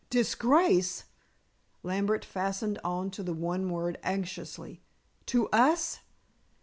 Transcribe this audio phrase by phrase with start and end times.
[0.09, 1.03] "Disgrace?"
[1.83, 4.81] Lambert fastened on the one word anxiously.
[5.27, 5.99] "To us?"